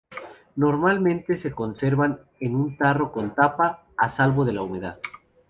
[0.55, 4.97] Normalmente se conservan en un tarro con tapa, a salvo de la humedad.